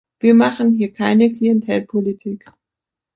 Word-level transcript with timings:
Wir 0.19 0.33
machen 0.33 0.73
hier 0.73 0.91
keine 0.91 1.31
Klientelpolitik. 1.31 2.51